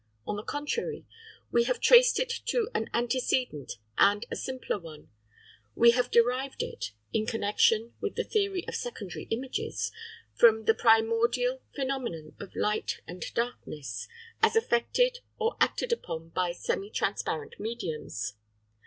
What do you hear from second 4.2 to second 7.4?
a simpler one; we have derived it, in